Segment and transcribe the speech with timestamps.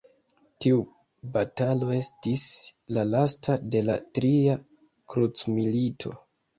[0.65, 0.79] Tiu
[1.35, 2.47] batalo estis
[2.97, 4.61] la lasta de la tria
[5.17, 6.21] krucmilito.